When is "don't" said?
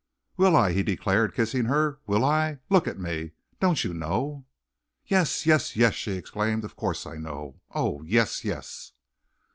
3.59-3.83